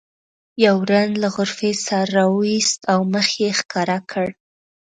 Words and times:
یو 0.65 0.77
رند 0.89 1.13
له 1.21 1.27
غرفې 1.35 1.71
سر 1.85 2.05
راوویست 2.17 2.79
او 2.91 2.99
مخ 3.13 3.27
یې 3.41 3.49
ښکاره 3.59 3.99
کړ. 4.11 4.27